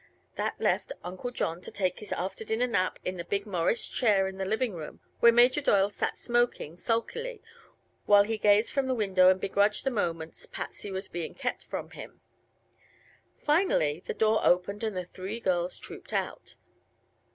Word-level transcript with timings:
That 0.35 0.59
left 0.59 0.91
Uncle 1.03 1.29
John 1.29 1.61
to 1.61 1.69
take 1.69 1.99
his 1.99 2.11
after 2.11 2.43
dinner 2.43 2.65
nap 2.65 2.97
in 3.05 3.17
the 3.17 3.23
big 3.23 3.45
Morris 3.45 3.87
chair 3.87 4.27
in 4.27 4.39
the 4.39 4.45
living 4.45 4.73
room, 4.73 4.99
where 5.19 5.31
Major 5.31 5.61
Doyle 5.61 5.91
sat 5.91 6.17
smoking 6.17 6.75
sulkily 6.75 7.39
while 8.07 8.23
he 8.23 8.39
gazed 8.39 8.71
from 8.71 8.87
the 8.87 8.95
window 8.95 9.29
and 9.29 9.39
begrudged 9.39 9.83
the 9.85 9.91
moments 9.91 10.47
Patsy 10.47 10.89
was 10.89 11.07
being 11.07 11.35
kept 11.35 11.65
from 11.65 11.91
him. 11.91 12.19
Finally 13.37 13.99
the 14.07 14.15
door 14.15 14.41
opened 14.43 14.83
and 14.83 14.97
the 14.97 15.05
three 15.05 15.39
girls 15.39 15.77
trooped 15.77 16.13
out. 16.13 16.55